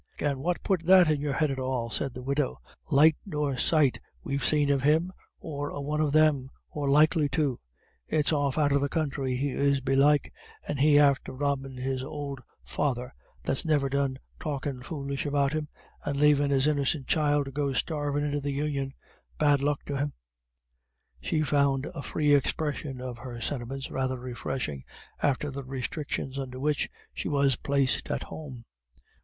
"And 0.17 0.39
what 0.41 0.63
put 0.63 0.83
that 0.87 1.11
in 1.11 1.21
your 1.21 1.33
head 1.33 1.51
at 1.51 1.59
all?" 1.59 1.91
said 1.91 2.15
the 2.15 2.23
widow. 2.23 2.57
"Light 2.89 3.17
nor 3.23 3.55
sight 3.55 3.99
we've 4.23 4.43
seen 4.43 4.71
of 4.71 4.81
him, 4.81 5.13
or 5.39 5.69
a 5.69 5.79
one 5.79 6.01
of 6.01 6.11
them, 6.11 6.49
or 6.71 6.89
likely 6.89 7.29
to. 7.37 7.59
It's 8.07 8.33
off 8.33 8.57
out 8.57 8.71
of 8.71 8.81
the 8.81 8.89
counthry 8.89 9.35
he 9.35 9.49
is 9.51 9.79
belike, 9.79 10.33
and 10.67 10.79
he 10.79 10.97
after 10.97 11.31
robbin' 11.33 11.77
his 11.77 12.01
ould 12.01 12.41
father, 12.65 13.13
that's 13.43 13.63
niver 13.63 13.89
done 13.89 14.17
talkin' 14.39 14.81
foolish 14.81 15.27
about 15.27 15.53
him, 15.53 15.67
and 16.03 16.19
lavin' 16.19 16.49
his 16.49 16.65
innicent 16.65 17.05
child 17.05 17.45
to 17.45 17.51
go 17.51 17.71
starvin' 17.71 18.23
into 18.23 18.41
the 18.41 18.53
Union 18.53 18.93
bad 19.37 19.61
luck 19.61 19.85
to 19.85 19.97
him." 19.97 20.13
She 21.21 21.43
found 21.43 21.85
a 21.85 22.01
free 22.01 22.33
expression 22.33 22.99
of 23.01 23.19
her 23.19 23.39
sentiments 23.39 23.91
rather 23.91 24.17
refreshing 24.17 24.83
after 25.21 25.51
the 25.51 25.63
restrictions 25.63 26.39
under 26.39 26.59
which 26.59 26.89
she 27.13 27.29
was 27.29 27.55
placed 27.55 28.09
at 28.09 28.23
home. 28.23 28.65